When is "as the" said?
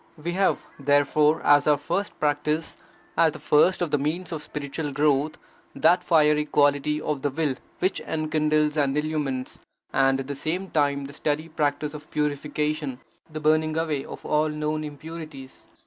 3.15-3.39